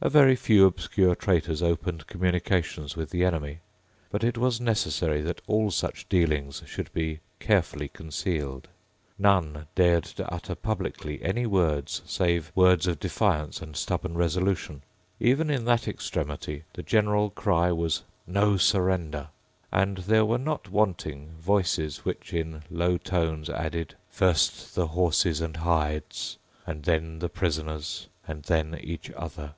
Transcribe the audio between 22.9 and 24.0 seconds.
tones, added,